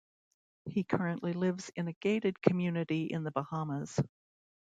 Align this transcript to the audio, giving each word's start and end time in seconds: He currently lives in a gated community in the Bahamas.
He 0.65 0.83
currently 0.83 1.33
lives 1.33 1.69
in 1.75 1.87
a 1.87 1.93
gated 1.93 2.41
community 2.41 3.03
in 3.03 3.23
the 3.23 3.29
Bahamas. 3.29 3.99